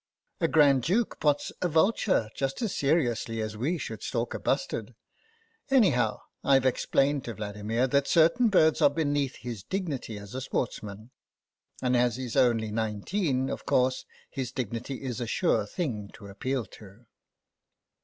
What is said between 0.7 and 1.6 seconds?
Duke pots